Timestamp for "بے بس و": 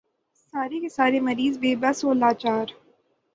1.61-2.13